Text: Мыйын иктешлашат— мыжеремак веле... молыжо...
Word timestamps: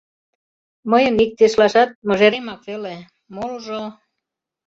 Мыйын 0.91 1.15
иктешлашат— 1.23 1.89
мыжеремак 2.07 2.61
веле... 2.69 2.95
молыжо... 3.35 3.81